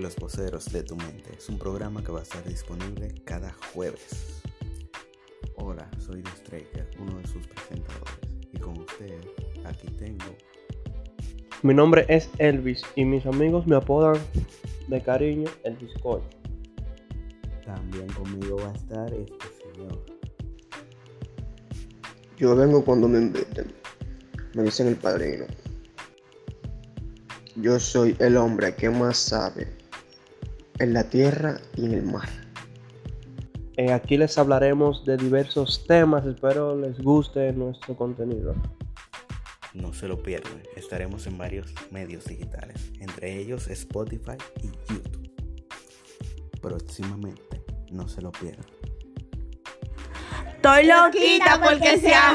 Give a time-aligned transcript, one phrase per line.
[0.00, 4.40] Los Voceros de tu Mente es un programa que va a estar disponible cada jueves.
[5.56, 8.14] Hola, soy The Straker, uno de sus presentadores.
[8.50, 9.26] Y con ustedes,
[9.66, 10.24] aquí tengo.
[11.62, 14.16] Mi nombre es Elvis y mis amigos me apodan
[14.88, 16.22] de cariño Elvis Coy.
[17.66, 20.02] También conmigo va a estar este señor.
[22.38, 23.70] Yo vengo cuando me inviten.
[24.54, 25.44] Me dicen el padrino.
[27.56, 29.80] Yo soy el hombre que más sabe
[30.80, 32.28] en la tierra y en el mar.
[33.76, 38.54] Eh, aquí les hablaremos de diversos temas, espero les guste nuestro contenido.
[39.74, 45.30] No se lo pierdan, estaremos en varios medios digitales, entre ellos Spotify y YouTube.
[46.60, 47.62] Próximamente,
[47.92, 48.66] no se lo pierdan.
[50.56, 52.34] Estoy loquita porque sea.